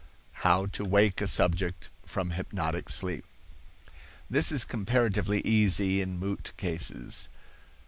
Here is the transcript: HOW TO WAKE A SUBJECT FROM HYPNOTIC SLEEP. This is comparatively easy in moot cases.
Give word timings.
HOW 0.41 0.65
TO 0.65 0.83
WAKE 0.83 1.21
A 1.21 1.27
SUBJECT 1.27 1.91
FROM 2.07 2.31
HYPNOTIC 2.31 2.89
SLEEP. 2.89 3.23
This 4.31 4.51
is 4.51 4.65
comparatively 4.65 5.41
easy 5.41 6.01
in 6.01 6.17
moot 6.17 6.53
cases. 6.57 7.29